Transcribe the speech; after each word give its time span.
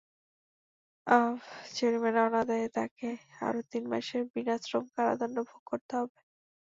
জরিমানা 1.75 2.21
অনাদায়ে 2.27 2.67
তাঁকে 2.75 3.09
আরও 3.41 3.61
তিন 3.71 3.83
মাসের 3.91 4.23
বিনাশ্রম 4.33 4.85
কারাদণ্ড 4.95 5.37
ভোগ 5.49 5.61
করতে 5.69 5.93
হবে। 5.99 6.19